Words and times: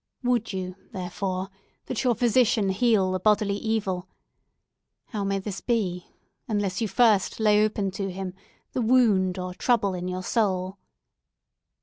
Would 0.23 0.51
you, 0.51 0.75
therefore, 0.93 1.51
that 1.85 2.03
your 2.03 2.15
physician 2.15 2.69
heal 2.69 3.11
the 3.11 3.19
bodily 3.19 3.53
evil? 3.57 4.07
How 5.09 5.23
may 5.23 5.37
this 5.37 5.61
be 5.61 6.07
unless 6.47 6.81
you 6.81 6.87
first 6.87 7.39
lay 7.39 7.63
open 7.63 7.91
to 7.91 8.11
him 8.11 8.33
the 8.73 8.81
wound 8.81 9.37
or 9.37 9.53
trouble 9.53 9.93
in 9.93 10.07
your 10.07 10.23
soul?" 10.23 10.79